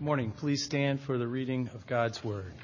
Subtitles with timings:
[0.00, 0.32] Good morning.
[0.32, 2.54] Please stand for the reading of God's Word.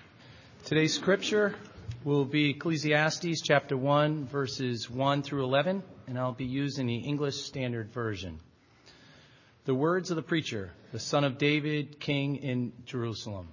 [0.65, 1.55] Today's scripture
[2.03, 7.37] will be Ecclesiastes chapter 1, verses 1 through 11, and I'll be using the English
[7.43, 8.41] Standard Version.
[9.67, 13.49] The words of the preacher, the son of David, king in Jerusalem.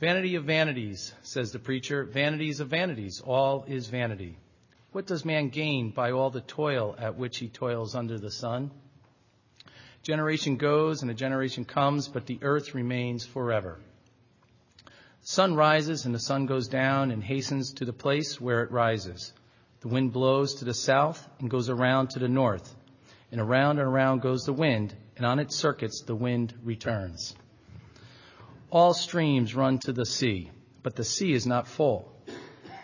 [0.00, 4.36] Vanity of vanities, says the preacher, vanities of vanities, all is vanity.
[4.90, 8.72] What does man gain by all the toil at which he toils under the sun?
[10.02, 13.78] Generation goes and a generation comes, but the earth remains forever.
[14.84, 18.70] The sun rises and the sun goes down and hastens to the place where it
[18.70, 19.34] rises.
[19.80, 22.74] The wind blows to the south and goes around to the north.
[23.30, 27.34] And around and around goes the wind, and on its circuits the wind returns.
[28.70, 30.50] All streams run to the sea,
[30.82, 32.10] but the sea is not full.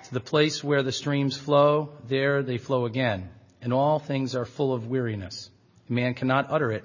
[0.05, 3.31] To the place where the streams flow, there they flow again,
[3.63, 5.51] and all things are full of weariness.
[5.89, 6.85] Man cannot utter it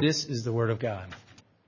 [0.00, 1.08] This is the Word of God.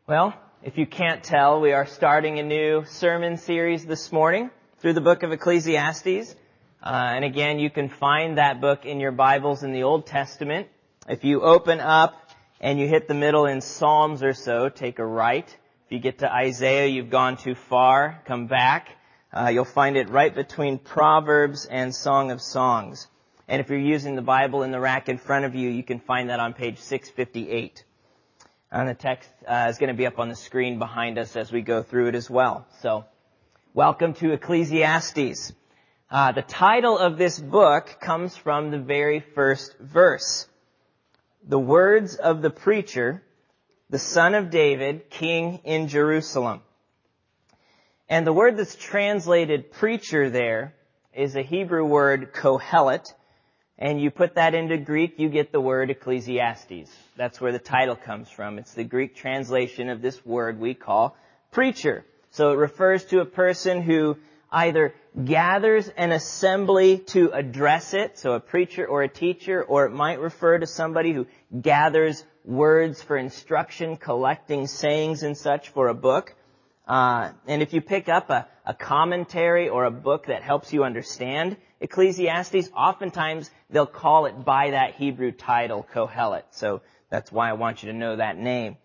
[0.06, 4.92] Well, if you can't tell, we are starting a new sermon series this morning through
[4.92, 6.36] the book of Ecclesiastes.
[6.80, 10.68] Uh, and again, you can find that book in your Bibles in the Old Testament.
[11.08, 12.14] If you open up
[12.60, 15.48] and you hit the middle in Psalms or so, take a right.
[15.86, 18.90] If you get to Isaiah, you've gone too far, come back.
[19.32, 23.08] Uh, you'll find it right between Proverbs and Song of Songs.
[23.48, 25.98] And if you're using the Bible in the rack in front of you, you can
[25.98, 27.82] find that on page 658.
[28.72, 31.50] And the text uh, is going to be up on the screen behind us as
[31.50, 32.68] we go through it as well.
[32.82, 33.04] So,
[33.74, 35.52] welcome to Ecclesiastes.
[36.08, 40.46] Uh, the title of this book comes from the very first verse.
[41.42, 43.24] The words of the preacher,
[43.88, 46.60] the son of David, king in Jerusalem.
[48.08, 50.76] And the word that's translated preacher there
[51.12, 53.12] is a Hebrew word kohelet,
[53.80, 56.90] and you put that into Greek, you get the word Ecclesiastes.
[57.16, 58.58] That's where the title comes from.
[58.58, 61.16] It's the Greek translation of this word we call
[61.50, 62.04] preacher.
[62.30, 64.18] So it refers to a person who
[64.52, 69.92] either gathers an assembly to address it, so a preacher or a teacher, or it
[69.92, 71.26] might refer to somebody who
[71.58, 76.34] gathers words for instruction, collecting sayings and such for a book.
[76.86, 80.84] Uh, and if you pick up a, a commentary or a book that helps you
[80.84, 86.44] understand Ecclesiastes, oftentimes they'll call it by that Hebrew title, Kohelet.
[86.50, 88.76] So that's why I want you to know that name.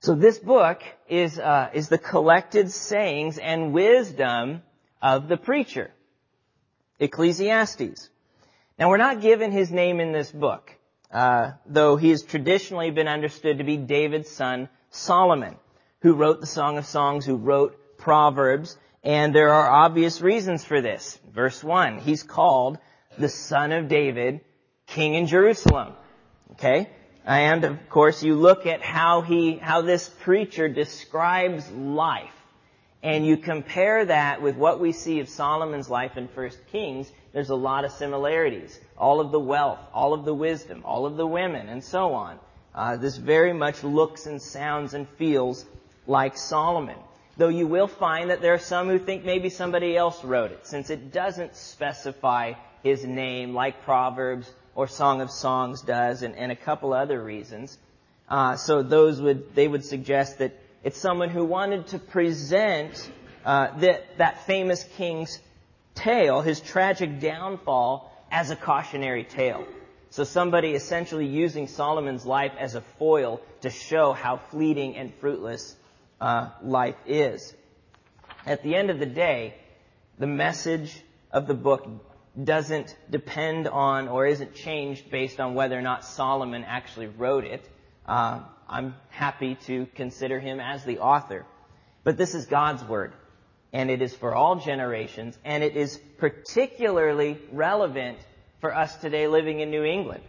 [0.00, 4.62] So this book is uh, is the collected sayings and wisdom
[5.00, 5.90] of the preacher,
[7.00, 8.10] Ecclesiastes.
[8.78, 10.70] Now we're not given his name in this book,
[11.10, 15.56] uh, though he has traditionally been understood to be David's son Solomon
[16.04, 20.82] who wrote the Song of Songs, who wrote Proverbs, and there are obvious reasons for
[20.82, 21.18] this.
[21.32, 22.76] Verse 1, he's called
[23.16, 24.42] the son of David,
[24.86, 25.94] king in Jerusalem.
[26.52, 26.90] Okay?
[27.24, 32.36] And of course you look at how he, how this preacher describes life,
[33.02, 37.48] and you compare that with what we see of Solomon's life in 1 Kings, there's
[37.48, 38.78] a lot of similarities.
[38.98, 42.38] All of the wealth, all of the wisdom, all of the women, and so on.
[42.74, 45.64] Uh, this very much looks and sounds and feels
[46.06, 46.96] like Solomon.
[47.36, 50.66] Though you will find that there are some who think maybe somebody else wrote it,
[50.66, 56.52] since it doesn't specify his name like Proverbs or Song of Songs does, and, and
[56.52, 57.76] a couple other reasons.
[58.28, 63.10] Uh, so those would they would suggest that it's someone who wanted to present
[63.44, 65.40] uh, that that famous king's
[65.94, 69.66] tale, his tragic downfall, as a cautionary tale.
[70.10, 75.74] So somebody essentially using Solomon's life as a foil to show how fleeting and fruitless
[76.20, 77.54] uh, life is.
[78.46, 79.54] At the end of the day,
[80.18, 80.94] the message
[81.30, 81.88] of the book
[82.42, 87.68] doesn't depend on or isn't changed based on whether or not Solomon actually wrote it.
[88.06, 91.46] Uh, I'm happy to consider him as the author.
[92.02, 93.12] But this is God's Word,
[93.72, 98.18] and it is for all generations, and it is particularly relevant
[98.60, 100.22] for us today living in New England.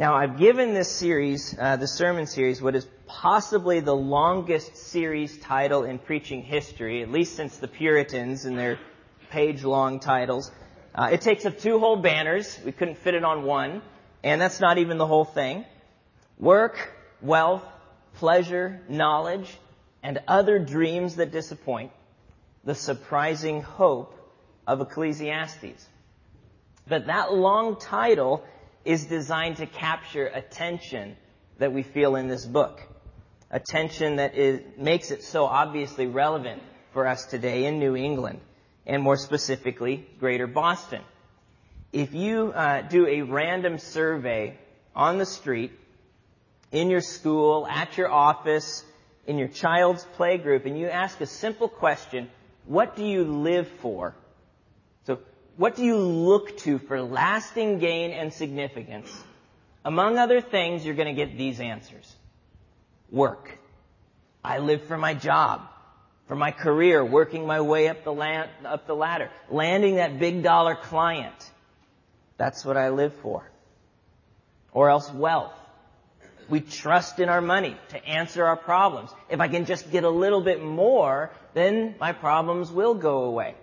[0.00, 5.36] Now, I've given this series, uh, the sermon series, what is possibly the longest series
[5.40, 8.78] title in preaching history, at least since the Puritans and their
[9.28, 10.50] page-long titles.
[10.94, 12.58] Uh, it takes up two whole banners.
[12.64, 13.82] We couldn't fit it on one,
[14.24, 15.66] and that's not even the whole thing.
[16.38, 17.66] Work, wealth,
[18.14, 19.54] pleasure, knowledge,
[20.02, 21.92] and other dreams that disappoint,
[22.64, 24.14] the surprising hope
[24.66, 25.86] of Ecclesiastes.
[26.88, 28.42] But that long title
[28.84, 31.16] is designed to capture attention
[31.58, 32.80] that we feel in this book.
[33.50, 36.62] Attention that is, makes it so obviously relevant
[36.92, 38.40] for us today in New England,
[38.86, 41.02] and more specifically, Greater Boston.
[41.92, 44.56] If you uh, do a random survey
[44.94, 45.72] on the street,
[46.72, 48.84] in your school, at your office,
[49.26, 52.30] in your child's playgroup, and you ask a simple question,
[52.66, 54.14] what do you live for?
[55.60, 59.14] What do you look to for lasting gain and significance?
[59.84, 62.16] Among other things, you're going to get these answers.
[63.10, 63.58] Work.
[64.42, 65.60] I live for my job,
[66.28, 70.42] for my career, working my way up the, land, up the ladder, landing that big
[70.42, 71.50] dollar client.
[72.38, 73.44] That's what I live for.
[74.72, 75.52] Or else wealth.
[76.48, 79.10] We trust in our money to answer our problems.
[79.28, 83.56] If I can just get a little bit more, then my problems will go away.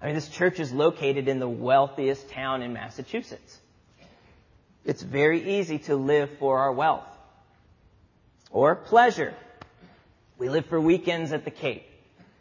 [0.00, 3.60] I mean, this church is located in the wealthiest town in Massachusetts.
[4.84, 7.06] It's very easy to live for our wealth.
[8.50, 9.34] Or pleasure.
[10.38, 11.84] We live for weekends at the Cape,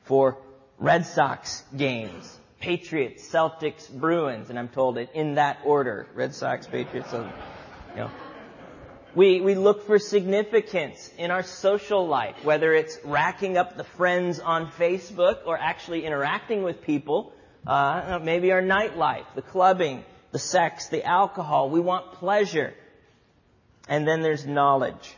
[0.04, 0.38] for
[0.78, 6.08] Red Sox games, Patriots, Celtics, Bruins, and I'm told it in that order.
[6.14, 7.32] Red Sox, Patriots, so,
[7.92, 8.12] you know.
[9.16, 14.42] We, we look for significance in our social life, whether it's racking up the friends
[14.42, 17.32] on Facebook or actually interacting with people,
[17.68, 21.70] uh, maybe our nightlife, the clubbing, the sex, the alcohol.
[21.70, 22.74] We want pleasure.
[23.88, 25.16] And then there's knowledge.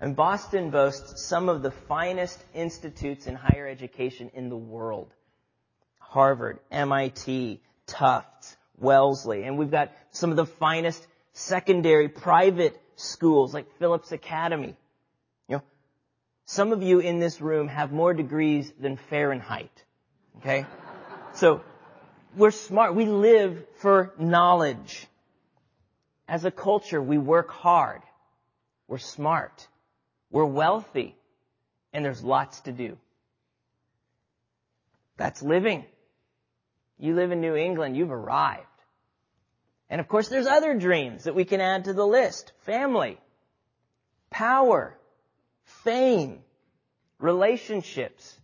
[0.00, 5.12] And Boston boasts some of the finest institutes in higher education in the world.
[5.98, 13.66] Harvard, MIT, Tufts, Wellesley, and we've got some of the finest secondary private schools like
[13.78, 14.76] Phillips Academy.
[15.48, 15.62] You know,
[16.46, 19.84] some of you in this room have more degrees than Fahrenheit.
[20.38, 20.66] Okay?
[21.34, 21.62] So,
[22.36, 22.94] we're smart.
[22.94, 25.06] We live for knowledge.
[26.28, 28.02] As a culture, we work hard.
[28.88, 29.66] We're smart.
[30.30, 31.16] We're wealthy.
[31.92, 32.98] And there's lots to do.
[35.16, 35.84] That's living.
[36.98, 38.66] You live in New England, you've arrived.
[39.90, 42.52] And of course, there's other dreams that we can add to the list.
[42.60, 43.18] Family,
[44.30, 44.96] power,
[45.64, 46.40] fame,
[47.18, 48.38] relationships,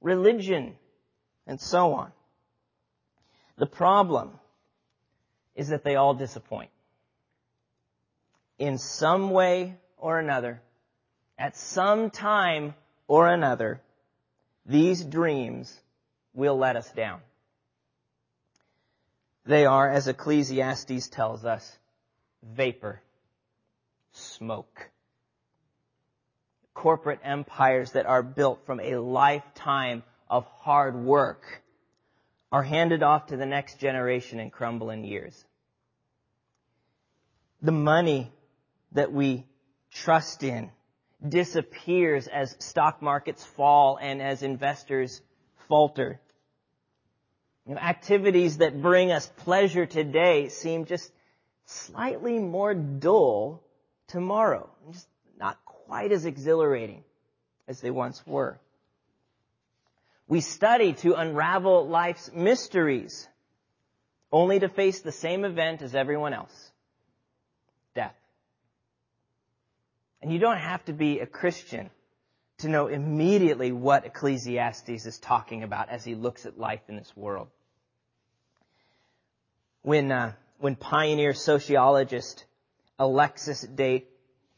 [0.00, 0.76] religion,
[1.46, 2.12] and so on.
[3.62, 4.32] The problem
[5.54, 6.70] is that they all disappoint.
[8.58, 10.60] In some way or another,
[11.38, 12.74] at some time
[13.06, 13.80] or another,
[14.66, 15.72] these dreams
[16.34, 17.20] will let us down.
[19.46, 21.78] They are, as Ecclesiastes tells us,
[22.42, 23.00] vapor,
[24.10, 24.90] smoke.
[26.74, 31.62] Corporate empires that are built from a lifetime of hard work
[32.52, 35.42] are handed off to the next generation and crumble in years.
[37.62, 38.30] The money
[38.92, 39.46] that we
[39.90, 40.70] trust in
[41.26, 45.22] disappears as stock markets fall and as investors
[45.68, 46.20] falter.
[47.66, 51.10] You know, activities that bring us pleasure today seem just
[51.64, 53.62] slightly more dull
[54.08, 54.68] tomorrow.
[54.92, 55.06] Just
[55.38, 57.04] not quite as exhilarating
[57.66, 58.58] as they once were.
[60.32, 63.28] We study to unravel life's mysteries,
[64.32, 66.72] only to face the same event as everyone else.
[67.94, 68.14] Death.
[70.22, 71.90] And you don't have to be a Christian
[72.60, 77.14] to know immediately what Ecclesiastes is talking about as he looks at life in this
[77.14, 77.48] world.
[79.82, 82.46] When, uh, when pioneer sociologist
[82.98, 84.06] Alexis de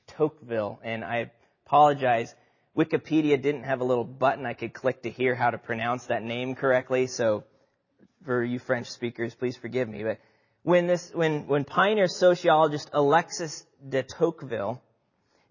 [0.07, 1.33] Tocqueville, and I
[1.66, 2.33] apologize,
[2.76, 6.23] Wikipedia didn't have a little button I could click to hear how to pronounce that
[6.23, 7.45] name correctly, so
[8.25, 10.02] for you French speakers, please forgive me.
[10.02, 10.19] But
[10.62, 14.83] when this, when, when pioneer sociologist Alexis de Tocqueville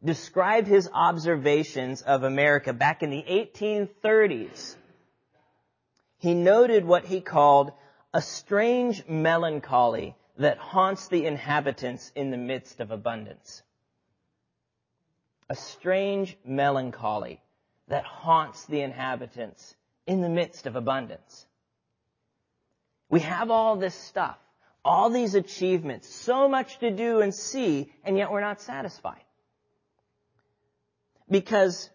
[0.03, 4.75] described his observations of America back in the 1830s.
[6.17, 7.71] He noted what he called
[8.13, 13.61] a strange melancholy that haunts the inhabitants in the midst of abundance.
[15.53, 17.39] A strange melancholy
[17.87, 19.75] that haunts the inhabitants
[20.07, 21.45] in the midst of abundance.
[23.07, 24.39] We have all this stuff,
[24.83, 29.21] all these achievements, so much to do and see, and yet we're not satisfied.
[31.29, 31.87] Because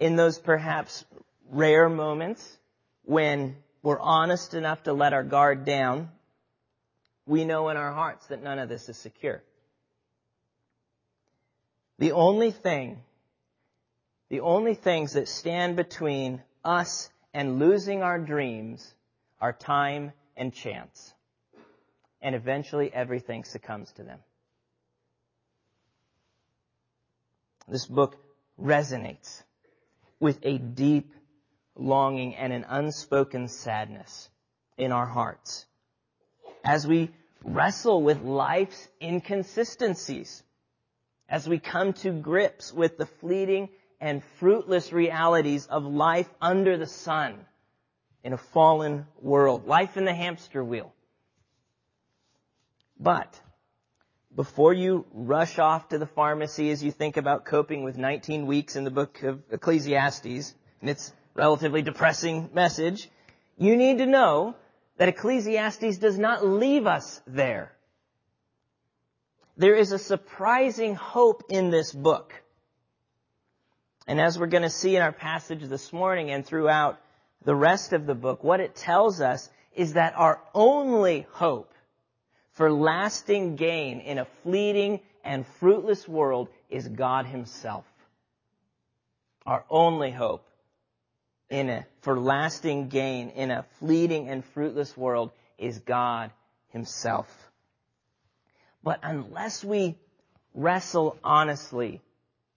[0.00, 1.04] in those perhaps
[1.50, 2.56] rare moments
[3.02, 6.08] when we're honest enough to let our guard down,
[7.26, 9.42] we know in our hearts that none of this is secure.
[11.98, 13.02] The only thing
[14.32, 18.94] the only things that stand between us and losing our dreams
[19.42, 21.12] are time and chance.
[22.22, 24.20] And eventually everything succumbs to them.
[27.68, 28.16] This book
[28.58, 29.42] resonates
[30.18, 31.12] with a deep
[31.76, 34.30] longing and an unspoken sadness
[34.78, 35.66] in our hearts
[36.64, 37.10] as we
[37.44, 40.42] wrestle with life's inconsistencies,
[41.32, 43.70] as we come to grips with the fleeting
[44.02, 47.34] and fruitless realities of life under the sun
[48.22, 50.92] in a fallen world, life in the hamster wheel.
[53.00, 53.40] But
[54.36, 58.76] before you rush off to the pharmacy as you think about coping with 19 weeks
[58.76, 63.08] in the book of Ecclesiastes and its relatively depressing message,
[63.56, 64.54] you need to know
[64.98, 67.72] that Ecclesiastes does not leave us there.
[69.56, 72.32] There is a surprising hope in this book.
[74.06, 77.00] And as we're going to see in our passage this morning and throughout
[77.44, 81.72] the rest of the book, what it tells us is that our only hope
[82.52, 87.84] for lasting gain in a fleeting and fruitless world is God Himself.
[89.46, 90.46] Our only hope
[91.50, 96.30] in a, for lasting gain in a fleeting and fruitless world is God
[96.68, 97.28] Himself.
[98.82, 99.96] But unless we
[100.54, 102.00] wrestle honestly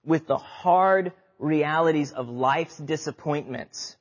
[0.04, 3.96] with the hard realities of life's disappointments,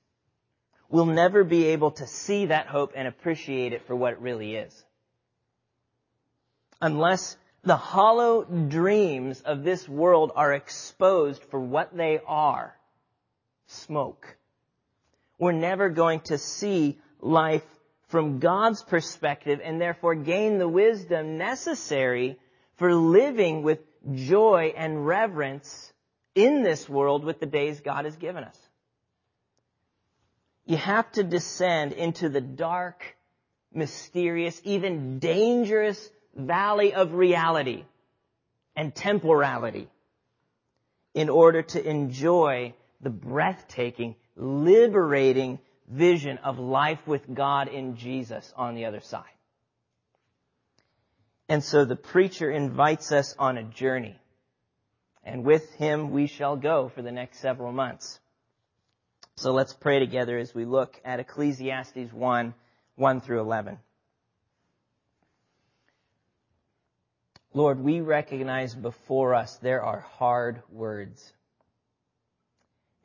[0.88, 4.56] we'll never be able to see that hope and appreciate it for what it really
[4.56, 4.84] is.
[6.80, 12.76] Unless the hollow dreams of this world are exposed for what they are,
[13.66, 14.36] smoke.
[15.38, 17.64] We're never going to see life
[18.08, 22.38] from God's perspective and therefore gain the wisdom necessary
[22.76, 23.78] for living with
[24.14, 25.92] joy and reverence
[26.34, 28.58] in this world with the days God has given us.
[30.66, 33.16] You have to descend into the dark,
[33.72, 37.84] mysterious, even dangerous valley of reality
[38.74, 39.88] and temporality
[41.12, 45.58] in order to enjoy the breathtaking, liberating
[45.88, 49.24] vision of life with God in Jesus on the other side.
[51.48, 54.18] And so the preacher invites us on a journey.
[55.22, 58.18] And with him we shall go for the next several months.
[59.36, 62.54] So let's pray together as we look at Ecclesiastes 1,
[62.96, 63.78] 1 through 11.
[67.52, 71.32] Lord, we recognize before us there are hard words.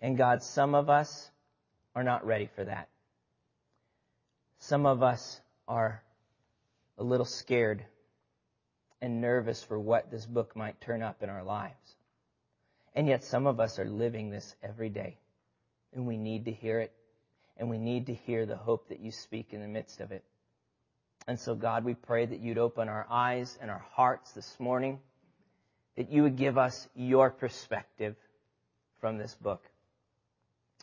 [0.01, 1.29] And God, some of us
[1.95, 2.89] are not ready for that.
[4.59, 6.03] Some of us are
[6.97, 7.85] a little scared
[9.01, 11.95] and nervous for what this book might turn up in our lives.
[12.93, 15.17] And yet some of us are living this every day.
[15.93, 16.91] And we need to hear it.
[17.57, 20.23] And we need to hear the hope that you speak in the midst of it.
[21.27, 24.99] And so, God, we pray that you'd open our eyes and our hearts this morning,
[25.95, 28.15] that you would give us your perspective
[28.99, 29.68] from this book.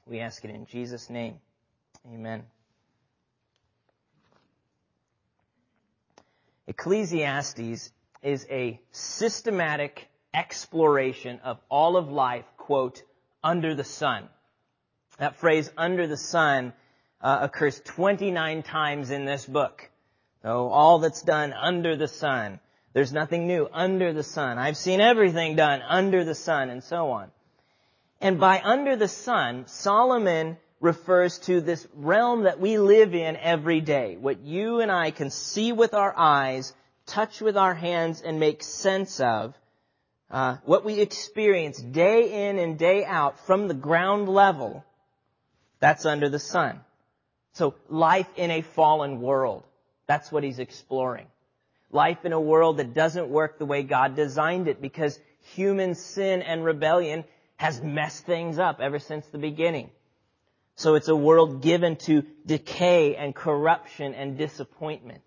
[0.07, 1.41] We ask it in Jesus' name.
[2.07, 2.45] Amen.
[6.69, 7.91] Ecclesiastes
[8.23, 13.03] is a systematic exploration of all of life, quote,
[13.43, 14.29] under the sun.
[15.19, 16.73] That phrase, under the sun,
[17.21, 19.91] uh, occurs 29 times in this book.
[20.43, 22.61] So all that's done under the sun.
[22.93, 24.59] There's nothing new under the sun.
[24.59, 27.31] I've seen everything done under the sun and so on.
[28.21, 33.81] And by under the sun, Solomon refers to this realm that we live in every
[33.81, 34.17] day.
[34.17, 36.73] What you and I can see with our eyes,
[37.07, 39.55] touch with our hands, and make sense of.
[40.31, 44.85] Uh, what we experience day in and day out from the ground level,
[45.79, 46.81] that's under the sun.
[47.53, 49.63] So life in a fallen world.
[50.07, 51.27] That's what he's exploring.
[51.91, 55.19] Life in a world that doesn't work the way God designed it because
[55.55, 57.25] human sin and rebellion
[57.57, 59.91] has messed things up ever since the beginning.
[60.75, 65.23] So it's a world given to decay and corruption and disappointment.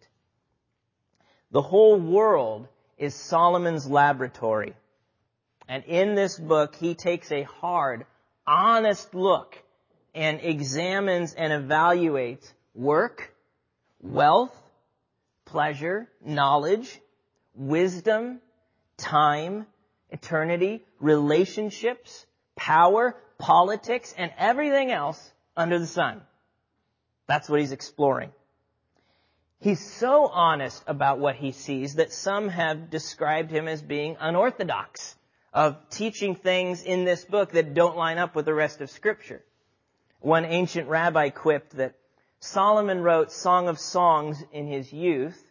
[1.51, 2.67] The whole world
[2.98, 4.75] is Solomon's laboratory.
[5.67, 8.05] And in this book, he takes a hard,
[8.45, 9.57] honest look
[10.13, 13.33] and examines and evaluates work,
[14.01, 14.55] wealth,
[15.45, 17.00] pleasure, knowledge,
[17.55, 18.39] wisdom,
[18.98, 19.65] time,
[20.12, 22.25] eternity, relationships,
[22.56, 26.22] power, politics, and everything else under the sun.
[27.28, 28.32] That's what he's exploring.
[29.62, 35.16] He's so honest about what he sees that some have described him as being unorthodox,
[35.54, 39.44] of teaching things in this book that don't line up with the rest of scripture.
[40.22, 41.96] One ancient rabbi quipped that
[42.39, 45.42] Solomon wrote Song of Songs in his youth,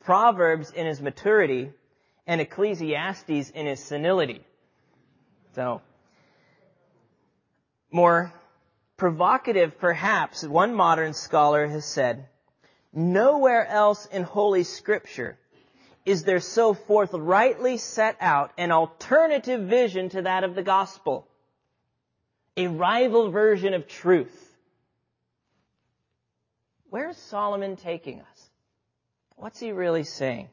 [0.00, 1.70] Proverbs in his maturity,
[2.28, 4.42] and Ecclesiastes in his senility.
[5.54, 5.80] So,
[7.90, 8.32] more
[8.98, 12.28] provocative perhaps, one modern scholar has said,
[12.92, 15.38] nowhere else in Holy Scripture
[16.04, 21.26] is there so forthrightly set out an alternative vision to that of the gospel.
[22.58, 24.54] A rival version of truth.
[26.90, 28.50] Where's Solomon taking us?
[29.36, 30.48] What's he really saying?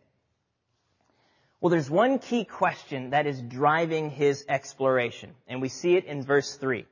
[1.65, 6.21] Well, there's one key question that is driving his exploration, and we see it in
[6.21, 6.85] verse 3.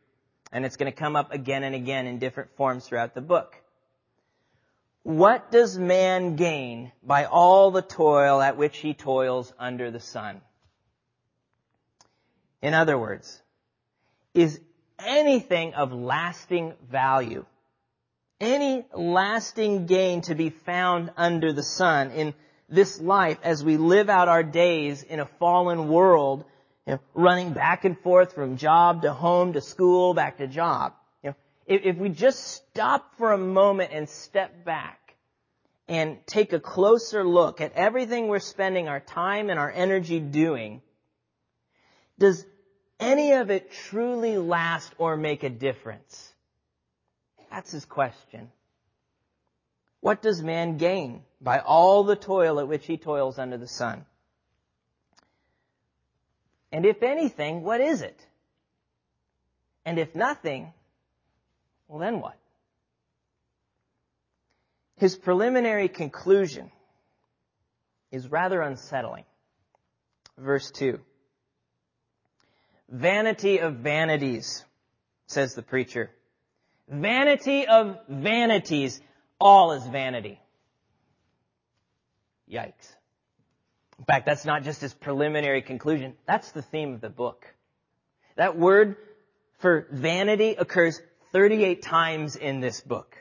[0.51, 3.55] And it's going to come up again and again in different forms throughout the book.
[5.03, 10.41] What does man gain by all the toil at which he toils under the sun?
[12.63, 13.39] In other words,
[14.33, 14.59] is
[14.97, 17.45] anything of lasting value,
[18.41, 22.33] any lasting gain to be found under the sun in
[22.73, 26.43] this life as we live out our days in a fallen world
[26.85, 30.93] you know, running back and forth from job to home to school, back to job.
[31.23, 35.15] You know, if, if we just stop for a moment and step back
[35.87, 40.81] and take a closer look at everything we're spending our time and our energy doing,
[42.19, 42.45] does
[42.99, 46.33] any of it truly last or make a difference?
[47.51, 48.49] That's his question.
[50.03, 54.05] What does man gain by all the toil at which he toils under the sun?
[56.73, 58.19] And if anything, what is it?
[59.85, 60.73] And if nothing,
[61.87, 62.37] well then what?
[64.97, 66.69] His preliminary conclusion
[68.11, 69.23] is rather unsettling.
[70.37, 70.99] Verse 2.
[72.89, 74.65] Vanity of vanities,
[75.27, 76.11] says the preacher.
[76.89, 78.99] Vanity of vanities.
[79.43, 80.39] All is vanity.
[82.49, 82.95] Yikes.
[83.99, 86.13] In fact, that's not just his preliminary conclusion.
[86.25, 87.45] That's the theme of the book.
[88.37, 88.95] That word
[89.59, 91.01] for vanity occurs
[91.33, 93.17] 38 times in this book.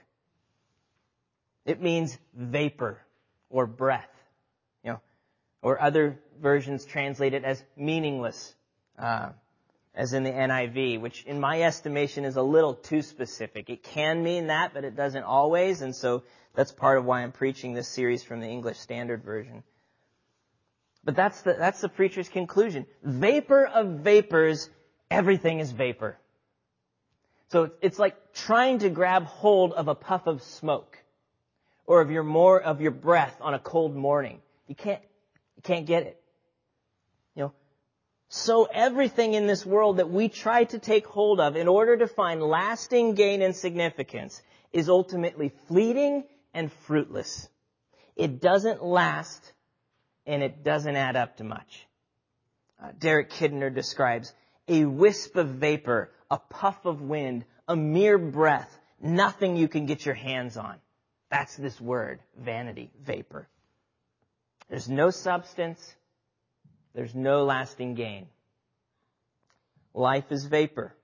[1.67, 3.01] It means vapor
[3.51, 4.09] or breath,
[4.85, 5.01] you know,
[5.61, 8.55] or other versions translate it as meaningless,
[8.97, 9.31] uh,
[9.95, 13.69] as in the NIV, which in my estimation is a little too specific.
[13.69, 16.23] It can mean that, but it doesn't always, and so
[16.55, 19.63] that's part of why I'm preaching this series from the English Standard Version.
[21.05, 22.87] But that's the, that's the preacher's conclusion.
[23.03, 24.71] Vapor of vapors,
[25.11, 26.17] everything is vapor.
[27.49, 30.97] So it's like trying to grab hold of a puff of smoke
[31.87, 34.41] or of your more of your breath on a cold morning.
[34.69, 35.03] You can't
[35.57, 36.22] you can't get it.
[38.35, 42.07] So everything in this world that we try to take hold of in order to
[42.07, 44.41] find lasting gain and significance
[44.73, 47.47] is ultimately fleeting and fruitless.
[48.17, 49.53] It doesn't last
[50.25, 51.87] and it doesn't add up to much.
[52.83, 54.33] Uh, Derek Kidner describes
[54.67, 60.07] a wisp of vapor, a puff of wind, a mere breath, nothing you can get
[60.07, 60.77] your hands on.
[61.31, 63.47] That's this word, vanity, vapor.
[64.71, 65.95] There's no substance.
[66.95, 68.27] There's no lasting gain.
[69.95, 70.95] Life is vapor.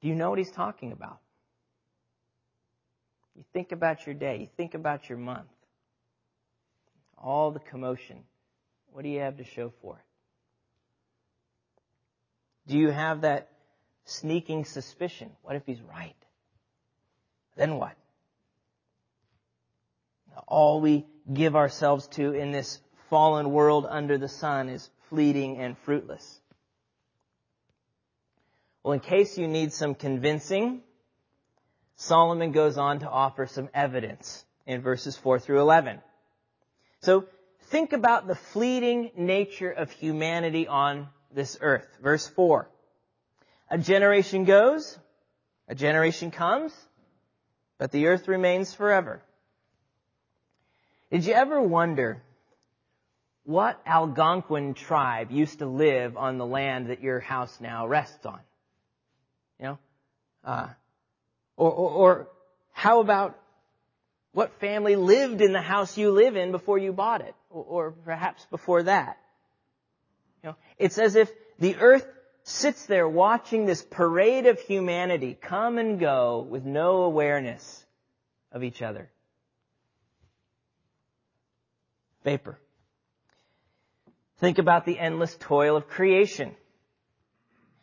[0.00, 1.18] Do you know what he's talking about?
[3.34, 4.38] You think about your day.
[4.38, 5.48] You think about your month.
[7.18, 8.18] All the commotion.
[8.92, 10.04] What do you have to show for it?
[12.70, 13.48] Do you have that
[14.04, 15.30] sneaking suspicion?
[15.42, 16.16] What if he's right?
[17.56, 17.96] Then what?
[20.46, 25.76] All we give ourselves to in this fallen world under the sun is fleeting and
[25.78, 26.40] fruitless.
[28.82, 30.82] Well, in case you need some convincing,
[31.96, 36.00] Solomon goes on to offer some evidence in verses 4 through 11.
[37.00, 37.24] So
[37.70, 41.88] think about the fleeting nature of humanity on this earth.
[42.02, 42.68] Verse 4.
[43.70, 44.98] A generation goes,
[45.68, 46.72] a generation comes,
[47.78, 49.20] but the earth remains forever.
[51.10, 52.22] Did you ever wonder
[53.44, 58.40] what Algonquin tribe used to live on the land that your house now rests on?
[59.60, 59.78] You know,
[60.44, 60.68] uh,
[61.56, 62.28] or, or, or
[62.72, 63.38] how about
[64.32, 67.34] what family lived in the house you live in before you bought it?
[67.50, 69.16] Or, or perhaps before that?
[70.42, 72.06] You know, it's as if the earth
[72.42, 77.84] sits there watching this parade of humanity come and go with no awareness
[78.52, 79.10] of each other.
[82.26, 82.58] Vapor.
[84.40, 86.56] Think about the endless toil of creation.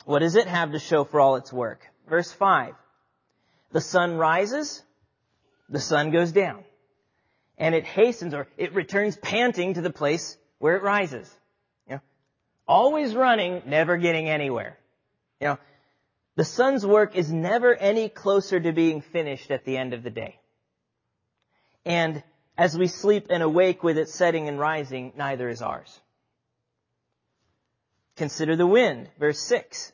[0.04, 1.80] What does it have to show for all its work?
[2.10, 2.74] Verse 5.
[3.72, 4.84] The sun rises,
[5.70, 6.66] the sun goes down.
[7.58, 11.34] And it hastens or it returns panting to the place where it rises.
[11.88, 12.02] You know,
[12.68, 14.78] always running, never getting anywhere.
[15.40, 15.60] You know,
[16.36, 20.10] the sun's work is never any closer to being finished at the end of the
[20.10, 20.38] day.
[21.86, 22.22] And
[22.58, 26.00] as we sleep and awake with its setting and rising, neither is ours.
[28.16, 29.92] Consider the wind, verse 6.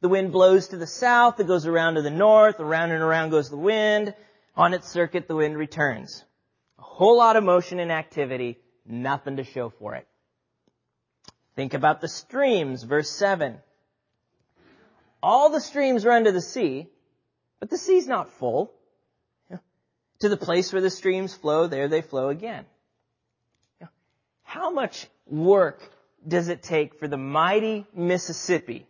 [0.00, 3.30] The wind blows to the south, it goes around to the north, around and around
[3.30, 4.14] goes the wind.
[4.56, 6.24] On its circuit, the wind returns.
[6.78, 10.06] A whole lot of motion and activity, nothing to show for it.
[11.56, 13.58] Think about the streams, verse 7.
[15.22, 16.88] All the streams run to the sea,
[17.58, 18.72] but the sea's not full.
[20.20, 22.66] To the place where the streams flow, there they flow again.
[24.42, 25.80] How much work
[26.26, 28.86] does it take for the mighty Mississippi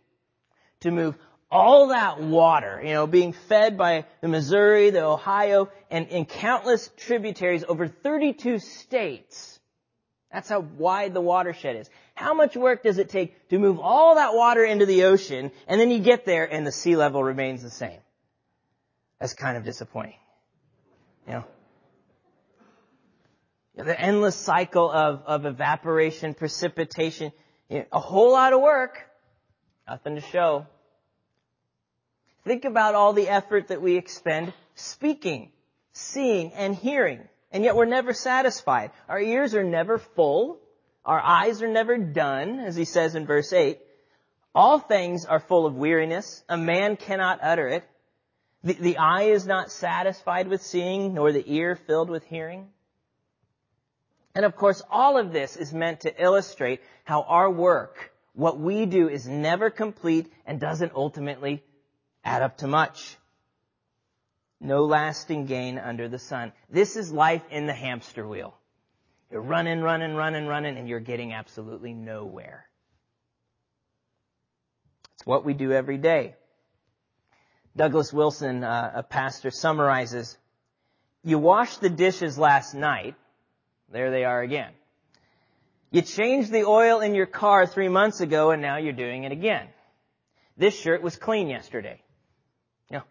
[0.81, 1.15] to move
[1.49, 7.63] all that water, you know, being fed by the Missouri, the Ohio, and, countless tributaries
[7.67, 9.59] over 32 states.
[10.31, 11.89] That's how wide the watershed is.
[12.15, 15.79] How much work does it take to move all that water into the ocean, and
[15.79, 17.99] then you get there and the sea level remains the same?
[19.19, 20.15] That's kind of disappointing.
[21.27, 21.45] You know,
[23.83, 27.31] the endless cycle of, of evaporation, precipitation,
[27.69, 28.97] you know, a whole lot of work,
[29.87, 30.67] nothing to show.
[32.43, 35.51] Think about all the effort that we expend speaking,
[35.93, 37.27] seeing, and hearing.
[37.51, 38.91] And yet we're never satisfied.
[39.07, 40.59] Our ears are never full.
[41.05, 43.79] Our eyes are never done, as he says in verse 8.
[44.53, 46.43] All things are full of weariness.
[46.49, 47.83] A man cannot utter it.
[48.63, 52.67] The, the eye is not satisfied with seeing, nor the ear filled with hearing.
[54.35, 58.85] And of course, all of this is meant to illustrate how our work, what we
[58.85, 61.63] do, is never complete and doesn't ultimately
[62.23, 63.17] add up to much.
[64.59, 66.53] No lasting gain under the sun.
[66.69, 68.55] This is life in the hamster wheel.
[69.31, 72.67] You're running, running, running, running, and you're getting absolutely nowhere.
[75.15, 76.35] It's what we do every day.
[77.75, 80.37] Douglas Wilson, uh, a pastor, summarizes,
[81.23, 83.15] you washed the dishes last night.
[83.91, 84.71] There they are again.
[85.91, 89.31] You changed the oil in your car three months ago and now you're doing it
[89.31, 89.67] again.
[90.57, 92.01] This shirt was clean yesterday
[92.89, 93.01] You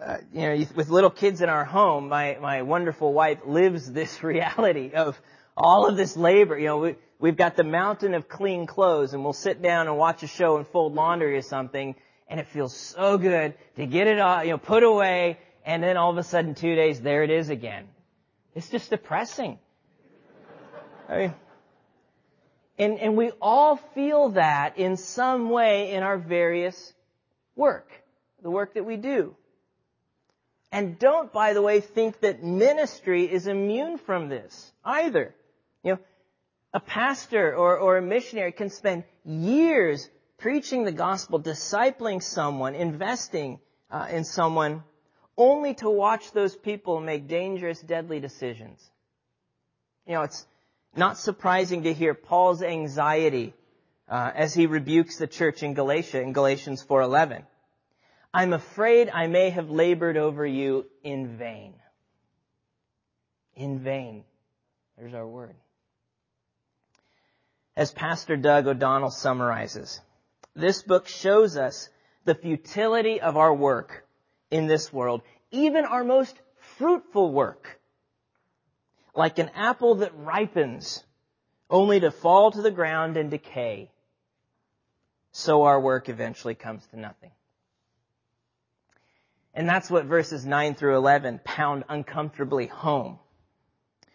[0.00, 4.22] uh, you know, with little kids in our home, my, my wonderful wife lives this
[4.22, 5.20] reality of
[5.56, 6.58] all of this labor.
[6.58, 9.96] You know, we, we've got the mountain of clean clothes and we'll sit down and
[9.96, 11.94] watch a show and fold laundry or something
[12.34, 15.96] and it feels so good to get it all, you know, put away and then
[15.96, 17.84] all of a sudden two days, there it is again.
[18.56, 19.56] It's just depressing.
[21.08, 21.34] I mean,
[22.76, 26.92] and, and we all feel that in some way in our various
[27.54, 27.88] work,
[28.42, 29.36] the work that we do.
[30.72, 35.36] And don't, by the way, think that ministry is immune from this either.
[35.84, 35.98] You know,
[36.72, 43.60] a pastor or, or a missionary can spend years preaching the gospel, discipling someone, investing
[43.90, 44.82] uh, in someone,
[45.36, 48.90] only to watch those people make dangerous, deadly decisions.
[50.06, 50.46] You know, it's
[50.96, 53.54] not surprising to hear Paul's anxiety
[54.08, 57.44] uh, as he rebukes the church in Galatia in Galatians 4:11.
[58.32, 61.74] I'm afraid I may have labored over you in vain.
[63.54, 64.24] In vain.
[64.98, 65.54] There's our word.
[67.76, 70.00] As Pastor Doug O'Donnell summarizes,
[70.54, 71.88] this book shows us
[72.24, 74.06] the futility of our work
[74.50, 76.38] in this world, even our most
[76.78, 77.80] fruitful work.
[79.14, 81.04] Like an apple that ripens
[81.70, 83.90] only to fall to the ground and decay,
[85.32, 87.30] so our work eventually comes to nothing.
[89.54, 93.18] And that's what verses 9 through 11 pound uncomfortably home.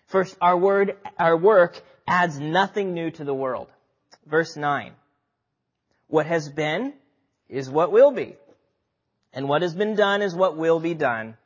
[0.07, 3.67] First, our word, our work adds nothing new to the world.
[4.25, 4.93] Verse 9.
[6.09, 6.93] What has been
[7.47, 8.35] is what will be.
[9.31, 11.37] And what has been done is what will be done.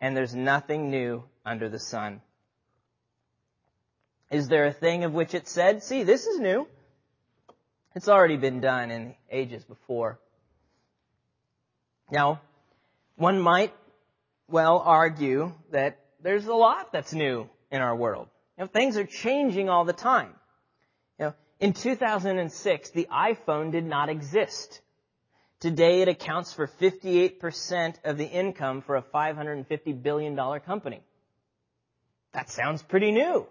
[0.00, 2.20] And there's nothing new under the sun.
[4.30, 6.66] Is there a thing of which it said, see, this is new?
[7.94, 10.18] It's already been done in ages before.
[12.10, 12.40] Now,
[13.16, 13.72] one might
[14.48, 18.28] well argue that there's a lot that's new in our world.
[18.58, 20.34] You know, things are changing all the time.
[21.62, 24.80] In 2006, the iPhone did not exist.
[25.60, 31.02] Today it accounts for 58% of the income for a $550 billion company.
[32.32, 33.46] That sounds pretty new.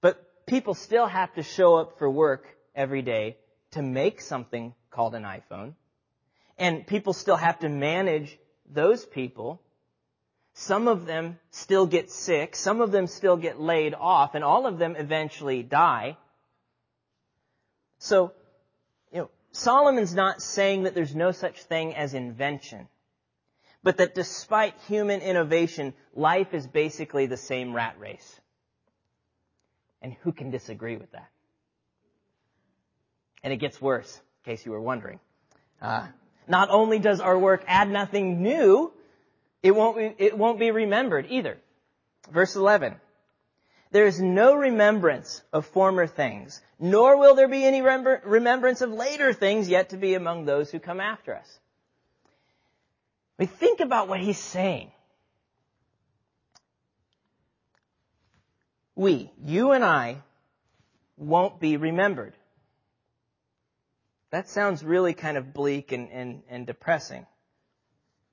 [0.00, 3.36] But people still have to show up for work every day
[3.72, 5.72] to make something called an iPhone.
[6.56, 8.38] And people still have to manage
[8.72, 9.60] those people.
[10.54, 12.54] Some of them still get sick.
[12.54, 16.16] Some of them still get laid off and all of them eventually die.
[17.98, 18.32] So,
[19.12, 22.88] you know, Solomon's not saying that there's no such thing as invention,
[23.82, 28.40] but that despite human innovation, life is basically the same rat race.
[30.00, 31.28] And who can disagree with that?
[33.42, 35.20] And it gets worse, in case you were wondering.
[35.80, 36.06] Uh,
[36.46, 38.92] not only does our work add nothing new,
[39.62, 41.58] it won't it won't be remembered either.
[42.30, 42.96] Verse 11.
[43.90, 49.32] There is no remembrance of former things, nor will there be any remembrance of later
[49.32, 51.58] things yet to be among those who come after us.
[53.38, 54.90] We think about what he's saying.
[58.94, 60.22] We, you and I,
[61.16, 62.34] won't be remembered.
[64.30, 67.26] That sounds really kind of bleak and, and, and depressing.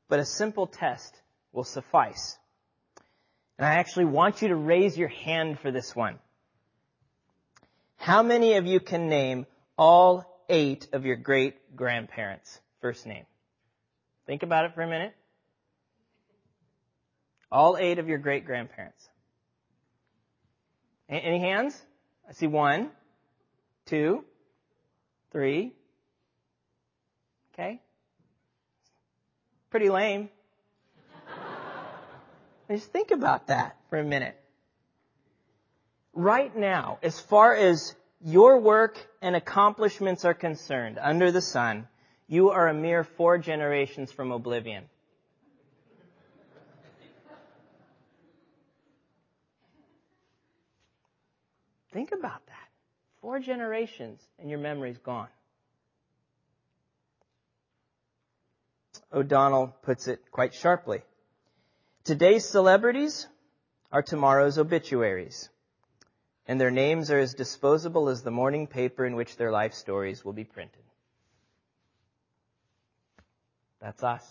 [0.10, 2.38] But a simple test will suffice.
[3.58, 6.20] And I actually want you to raise your hand for this one.
[7.98, 9.46] How many of you can name
[9.78, 13.26] all eight of your great grandparents' first name?
[14.28, 15.16] Think about it for a minute.
[17.52, 19.08] All eight of your great grandparents.
[21.08, 21.82] Any hands?
[22.28, 22.90] I see one,
[23.86, 24.26] two,
[25.32, 25.74] three,
[27.56, 27.80] Okay?
[29.70, 30.30] Pretty lame.
[32.70, 34.36] Just think about that for a minute.
[36.14, 41.88] Right now, as far as your work and accomplishments are concerned under the sun,
[42.28, 44.86] you are a mere four generations from oblivion.
[51.92, 52.68] Think about that.
[53.22, 55.30] Four generations and your memory's gone.
[59.14, 61.04] O'Donnell puts it quite sharply.
[62.06, 63.26] Today's celebrities
[63.92, 65.50] are tomorrow's obituaries,
[66.48, 70.24] and their names are as disposable as the morning paper in which their life stories
[70.24, 70.84] will be printed.
[73.82, 74.24] That's us.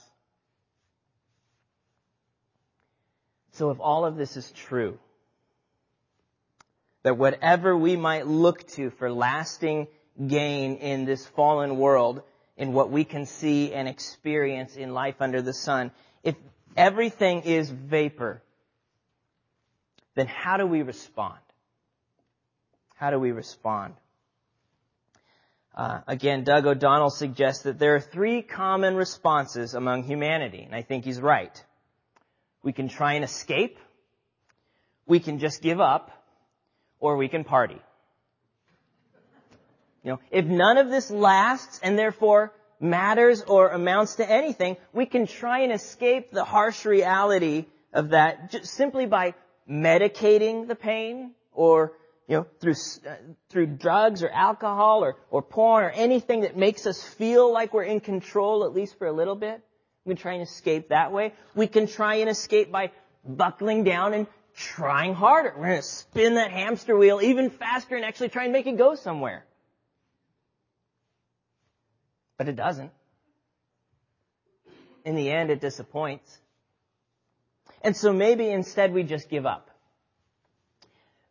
[3.54, 5.00] So if all of this is true,
[7.02, 9.88] that whatever we might look to for lasting
[10.24, 12.22] gain in this fallen world
[12.56, 15.90] in what we can see and experience in life under the sun,
[16.22, 16.37] if
[16.76, 18.42] everything is vapor,
[20.14, 21.38] then how do we respond?
[22.94, 23.94] How do we respond?
[25.74, 30.82] Uh, again, Doug O'Donnell suggests that there are three common responses among humanity, and I
[30.82, 31.64] think he's right.
[32.62, 33.78] We can try and escape,
[35.06, 36.12] we can just give up,
[37.00, 37.80] or we can party.
[40.04, 45.06] You know, if none of this lasts and therefore matters or amounts to anything, we
[45.06, 49.34] can try and escape the harsh reality of that just simply by
[49.68, 51.92] medicating the pain or
[52.26, 52.74] you know, through,
[53.06, 53.14] uh,
[53.50, 57.84] through drugs or alcohol or, or porn or anything that makes us feel like we're
[57.84, 59.62] in control, at least for a little bit.
[60.04, 61.32] We can try and escape that way.
[61.54, 62.92] We can try and escape by
[63.26, 65.54] buckling down and trying harder.
[65.56, 68.76] We're going to spin that hamster wheel even faster and actually try and make it
[68.76, 69.44] go somewhere.
[72.37, 72.90] But it doesn't.
[75.05, 76.38] In the end, it disappoints.
[77.83, 79.70] And so maybe instead we just give up.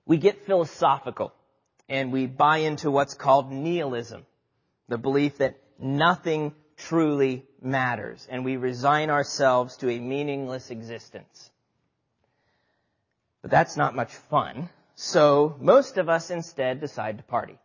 [0.06, 1.34] We get philosophical
[1.90, 4.26] and we buy into what's called nihilism,
[4.88, 11.50] the belief that nothing truly matters, and we resign ourselves to a meaningless existence.
[13.42, 17.58] But that's not much fun, so most of us instead decide to party.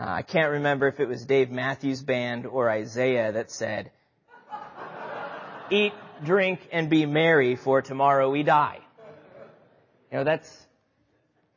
[0.00, 3.90] Uh, I can't remember if it was Dave Matthews Band or Isaiah that said,
[5.70, 5.92] eat,
[6.24, 8.78] drink, and be merry for tomorrow we die.
[10.10, 10.50] You know, that's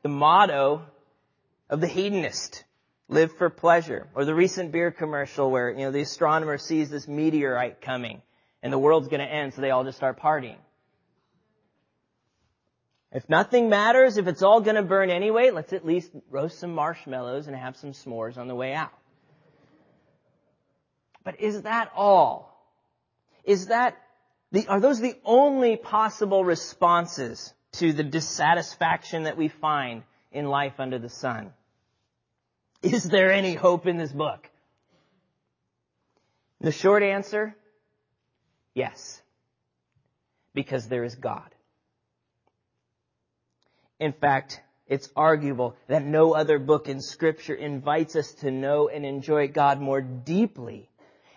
[0.02, 0.82] the motto
[1.70, 2.66] of the hedonist.
[3.08, 4.08] Live for pleasure.
[4.14, 8.22] Or the recent beer commercial where, you know, the astronomer sees this meteorite coming
[8.62, 10.58] and the world's gonna end so they all just start partying.
[13.14, 16.74] If nothing matters, if it's all going to burn anyway, let's at least roast some
[16.74, 18.92] marshmallows and have some s'mores on the way out.
[21.24, 22.60] But is that all?
[23.44, 23.98] Is that
[24.52, 30.80] the, are those the only possible responses to the dissatisfaction that we find in life
[30.80, 31.54] under the sun?
[32.82, 34.50] Is there any hope in this book?
[36.62, 37.56] The short answer,
[38.74, 39.22] yes.
[40.54, 41.53] Because there is God.
[44.00, 49.06] In fact, it's arguable that no other book in scripture invites us to know and
[49.06, 50.90] enjoy God more deeply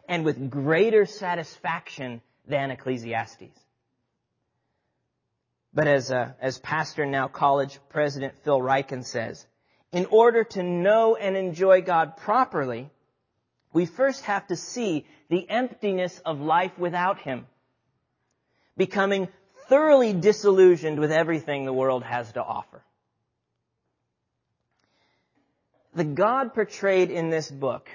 [0.08, 3.60] and with greater satisfaction than Ecclesiastes.
[5.72, 9.46] But as, uh, as pastor now college president Phil Ryken says,
[9.92, 12.90] in order to know and enjoy God properly,
[13.72, 17.46] we first have to see the emptiness of life without Him,
[18.76, 19.28] becoming
[19.68, 22.82] thoroughly disillusioned with everything the world has to offer.
[25.94, 27.88] The God portrayed in this book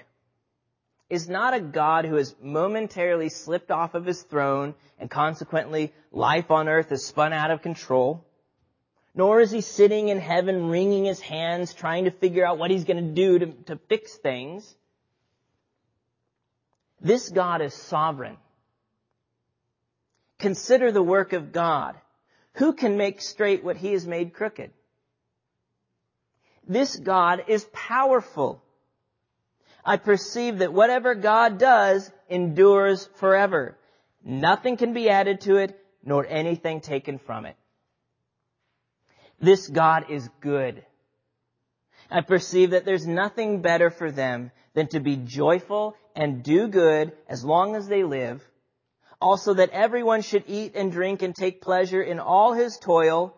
[1.10, 6.50] is not a God who has momentarily slipped off of his throne and consequently life
[6.50, 8.26] on earth has spun out of control.
[9.14, 12.86] Nor is he sitting in heaven wringing his hands trying to figure out what he's
[12.86, 14.76] going to do to, to fix things.
[17.02, 18.38] This God is sovereign.
[20.42, 21.96] Consider the work of God.
[22.54, 24.72] Who can make straight what he has made crooked?
[26.68, 28.64] This God is powerful.
[29.86, 33.78] I perceive that whatever God does endures forever.
[34.24, 37.56] Nothing can be added to it, nor anything taken from it.
[39.40, 40.84] This God is good.
[42.10, 47.12] I perceive that there's nothing better for them than to be joyful and do good
[47.30, 48.44] as long as they live.
[49.22, 53.38] Also that everyone should eat and drink and take pleasure in all his toil.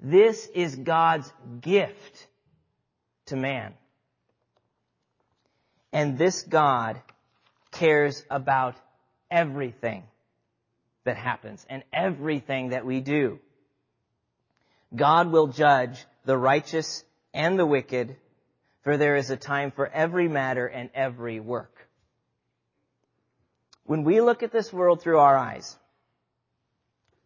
[0.00, 2.26] This is God's gift
[3.26, 3.74] to man.
[5.92, 7.00] And this God
[7.70, 8.76] cares about
[9.30, 10.04] everything
[11.04, 13.38] that happens and everything that we do.
[14.94, 18.16] God will judge the righteous and the wicked,
[18.82, 21.87] for there is a time for every matter and every work.
[23.88, 25.74] When we look at this world through our eyes,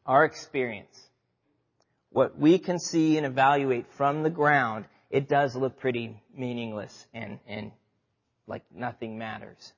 [0.07, 0.97] our experience,
[2.11, 7.41] what we can see and evaluate from the ground, it does look pretty meaningless and,
[7.49, 7.73] and
[8.47, 9.73] like nothing matters.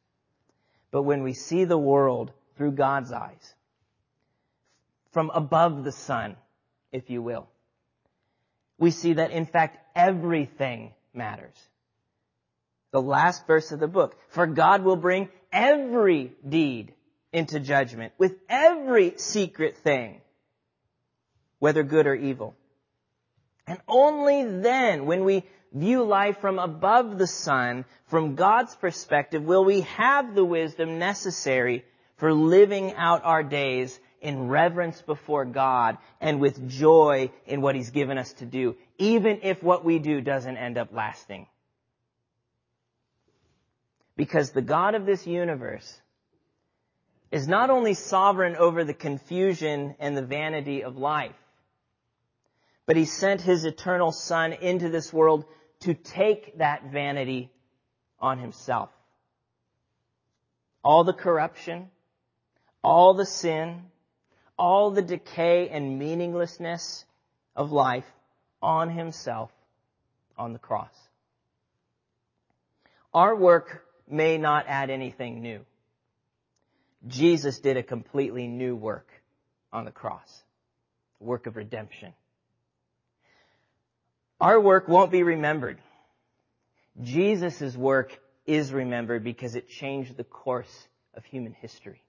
[0.90, 3.54] But when we see the world through God's eyes,
[5.10, 6.36] from above the sun,
[6.92, 7.48] if you will,
[8.76, 11.56] we see that in fact everything matters.
[12.90, 14.16] The last verse of the book.
[14.28, 16.92] For God will bring every deed
[17.32, 20.20] into judgment with every secret thing,
[21.60, 22.54] whether good or evil.
[23.66, 29.64] And only then, when we view life from above the sun, from God's perspective, will
[29.64, 31.84] we have the wisdom necessary
[32.16, 37.90] for living out our days in reverence before God and with joy in what He's
[37.90, 41.46] given us to do, even if what we do doesn't end up lasting.
[44.16, 46.00] Because the God of this universe
[47.30, 51.34] is not only sovereign over the confusion and the vanity of life,
[52.86, 55.44] but He sent His eternal Son into this world
[55.80, 57.50] to take that vanity
[58.18, 58.88] on himself.
[60.82, 61.90] All the corruption,
[62.82, 63.82] all the sin,
[64.58, 67.04] all the decay and meaninglessness
[67.54, 68.06] of life
[68.62, 69.50] on himself
[70.38, 70.94] on the cross.
[73.12, 75.60] Our work may not add anything new.
[77.06, 79.08] Jesus did a completely new work
[79.72, 80.42] on the cross,
[81.20, 82.12] work of redemption.
[84.40, 85.78] Our work won't be remembered.
[87.02, 92.02] Jesus' work is remembered because it changed the course of human history.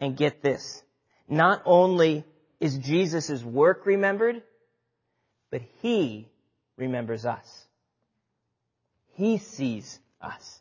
[0.00, 0.82] And get this.
[1.28, 2.24] Not only
[2.60, 4.42] is Jesus' work remembered,
[5.50, 6.28] but He
[6.76, 7.67] remembers us.
[9.18, 10.60] He sees us.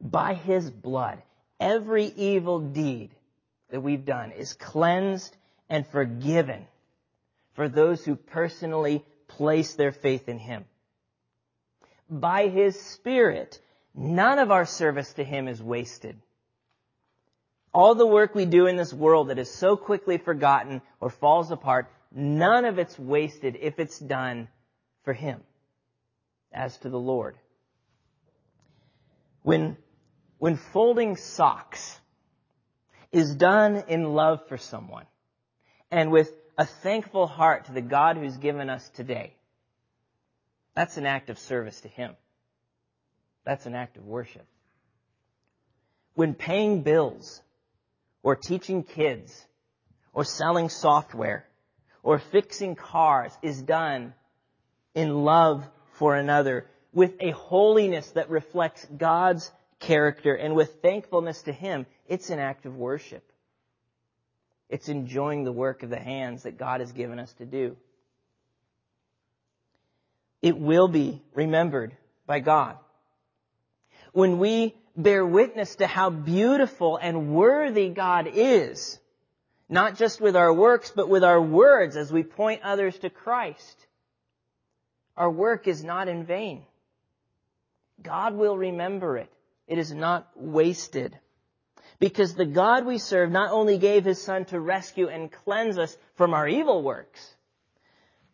[0.00, 1.22] By His blood,
[1.60, 3.10] every evil deed
[3.68, 5.36] that we've done is cleansed
[5.68, 6.66] and forgiven
[7.52, 10.64] for those who personally place their faith in Him.
[12.08, 13.60] By His Spirit,
[13.94, 16.16] none of our service to Him is wasted.
[17.74, 21.50] All the work we do in this world that is so quickly forgotten or falls
[21.50, 24.48] apart, none of it's wasted if it's done
[25.04, 25.42] for Him,
[26.52, 27.36] as to the Lord.
[29.42, 29.76] When,
[30.38, 31.98] when folding socks
[33.12, 35.06] is done in love for someone,
[35.90, 39.34] and with a thankful heart to the God who's given us today.
[40.74, 42.14] That's an act of service to Him.
[43.44, 44.46] That's an act of worship.
[46.14, 47.40] When paying bills,
[48.22, 49.46] or teaching kids,
[50.12, 51.46] or selling software,
[52.02, 54.12] or fixing cars is done
[54.94, 55.66] in love
[56.00, 62.30] for another, with a holiness that reflects God's character and with thankfulness to Him, it's
[62.30, 63.22] an act of worship.
[64.70, 67.76] It's enjoying the work of the hands that God has given us to do.
[70.40, 71.94] It will be remembered
[72.26, 72.78] by God.
[74.12, 78.98] When we bear witness to how beautiful and worthy God is,
[79.68, 83.86] not just with our works, but with our words as we point others to Christ,
[85.16, 86.64] our work is not in vain.
[88.02, 89.30] God will remember it.
[89.66, 91.16] It is not wasted.
[91.98, 95.96] Because the God we serve not only gave his son to rescue and cleanse us
[96.14, 97.34] from our evil works,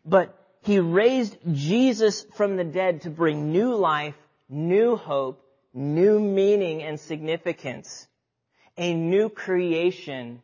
[0.05, 4.15] but he raised Jesus from the dead to bring new life,
[4.49, 8.07] new hope, new meaning and significance,
[8.77, 10.41] a new creation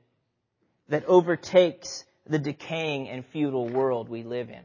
[0.90, 4.62] that overtakes the decaying and futile world we live in.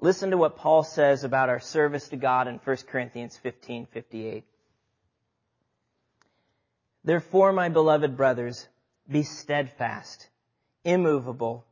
[0.00, 4.44] Listen to what Paul says about our service to God in 1 Corinthians 15:58.
[7.02, 8.68] Therefore, my beloved brothers,
[9.08, 10.28] be steadfast,
[10.84, 11.64] immovable,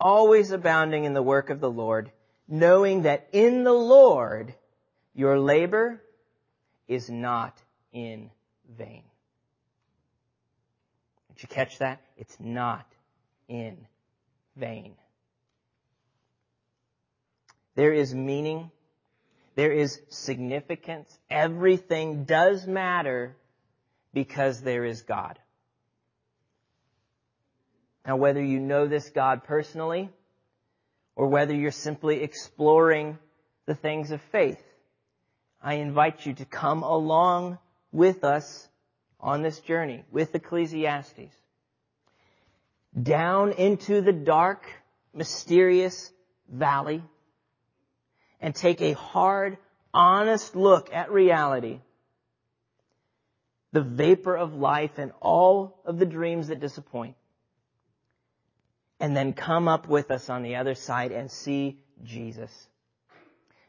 [0.00, 2.10] always abounding in the work of the Lord,
[2.48, 4.54] knowing that in the Lord
[5.14, 6.02] your labor
[6.88, 7.56] is not
[7.92, 8.30] in
[8.68, 9.04] vain.
[11.28, 12.00] Did you catch that?
[12.16, 12.86] It's not
[13.48, 13.86] in
[14.56, 14.94] vain.
[17.74, 18.70] There is meaning.
[19.54, 21.16] There is significance.
[21.30, 23.36] Everything does matter
[24.12, 25.38] because there is God.
[28.06, 30.10] Now, whether you know this God personally
[31.16, 33.18] or whether you're simply exploring
[33.66, 34.62] the things of faith,
[35.62, 37.58] I invite you to come along
[37.92, 38.68] with us
[39.18, 41.32] on this journey with Ecclesiastes.
[43.00, 44.66] Down into the dark,
[45.14, 46.12] mysterious
[46.48, 47.02] valley
[48.44, 49.56] and take a hard,
[49.94, 51.80] honest look at reality
[53.72, 57.16] the vapor of life and all of the dreams that disappoint.
[59.00, 62.68] And then come up with us on the other side and see Jesus.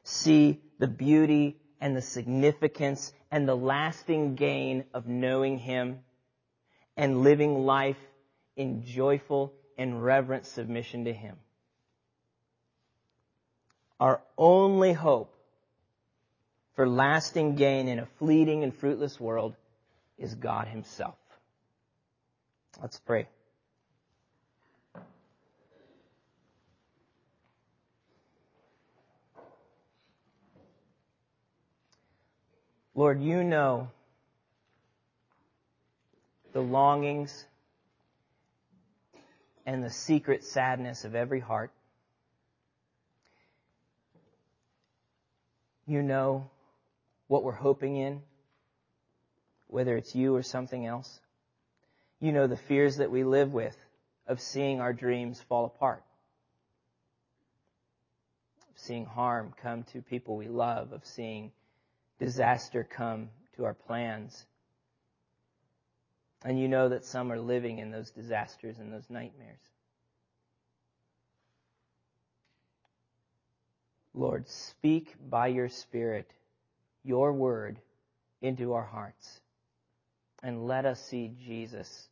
[0.03, 6.01] See the beauty and the significance and the lasting gain of knowing Him
[6.97, 7.97] and living life
[8.57, 11.37] in joyful and reverent submission to Him.
[13.99, 15.33] Our only hope
[16.75, 19.55] for lasting gain in a fleeting and fruitless world
[20.17, 21.15] is God Himself.
[22.81, 23.27] Let's pray.
[32.93, 33.89] Lord, you know
[36.53, 37.45] the longings
[39.65, 41.71] and the secret sadness of every heart.
[45.87, 46.49] You know
[47.27, 48.21] what we're hoping in
[49.67, 51.19] whether it's you or something else.
[52.19, 53.77] You know the fears that we live with
[54.27, 56.03] of seeing our dreams fall apart,
[58.73, 61.51] of seeing harm come to people we love, of seeing
[62.19, 64.45] disaster come to our plans.
[66.43, 69.59] And you know that some are living in those disasters and those nightmares.
[74.15, 76.31] Lord, speak by your Spirit
[77.03, 77.77] your word
[78.41, 79.41] into our hearts
[80.41, 82.07] and let us see Jesus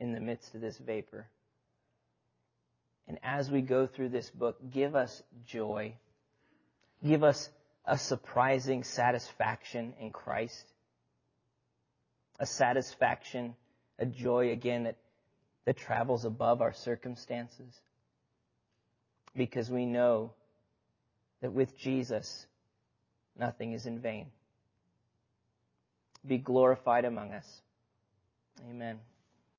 [0.00, 1.26] in the midst of this vapor.
[3.06, 5.94] And as we go through this book, give us joy.
[7.04, 7.48] Give us
[7.84, 10.64] a surprising satisfaction in Christ.
[12.40, 13.54] A satisfaction,
[13.98, 14.96] a joy again that,
[15.64, 17.72] that travels above our circumstances.
[19.36, 20.32] Because we know
[21.46, 22.44] that with Jesus,
[23.38, 24.26] nothing is in vain.
[26.26, 27.62] Be glorified among us.
[28.68, 28.98] Amen.